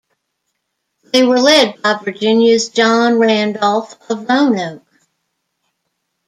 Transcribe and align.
They 1.13 1.23
were 1.23 1.39
led 1.39 1.79
by 1.83 1.93
Virginia's 2.03 2.69
John 2.69 3.19
Randolph 3.19 4.01
of 4.09 4.27
Roanoke. 4.27 4.83